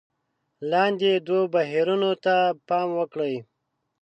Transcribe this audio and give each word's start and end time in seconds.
لاندې 0.71 1.11
دوو 1.27 1.41
بهیرونو 1.53 2.11
ته 2.25 2.35
پام 2.67 2.89
وکړئ: 2.99 3.35